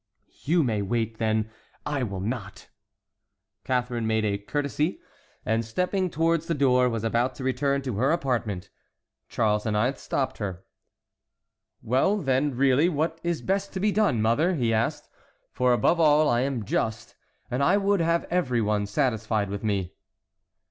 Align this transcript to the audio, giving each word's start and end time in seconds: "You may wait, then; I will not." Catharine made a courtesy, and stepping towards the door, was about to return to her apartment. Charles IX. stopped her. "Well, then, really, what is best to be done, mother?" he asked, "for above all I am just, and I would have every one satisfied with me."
"You 0.45 0.63
may 0.63 0.81
wait, 0.81 1.19
then; 1.19 1.51
I 1.85 2.01
will 2.01 2.21
not." 2.21 2.69
Catharine 3.63 4.07
made 4.07 4.25
a 4.25 4.39
courtesy, 4.39 4.99
and 5.45 5.63
stepping 5.63 6.09
towards 6.09 6.47
the 6.47 6.55
door, 6.55 6.89
was 6.89 7.03
about 7.03 7.35
to 7.35 7.43
return 7.43 7.83
to 7.83 7.97
her 7.97 8.09
apartment. 8.11 8.71
Charles 9.29 9.67
IX. 9.67 10.01
stopped 10.01 10.39
her. 10.39 10.65
"Well, 11.83 12.17
then, 12.17 12.55
really, 12.57 12.89
what 12.89 13.19
is 13.21 13.43
best 13.43 13.73
to 13.73 13.79
be 13.79 13.91
done, 13.91 14.23
mother?" 14.23 14.55
he 14.55 14.73
asked, 14.73 15.07
"for 15.51 15.71
above 15.71 15.99
all 15.99 16.27
I 16.27 16.39
am 16.41 16.65
just, 16.65 17.13
and 17.51 17.61
I 17.61 17.77
would 17.77 17.99
have 17.99 18.23
every 18.31 18.59
one 18.59 18.87
satisfied 18.87 19.51
with 19.51 19.63
me." 19.63 19.93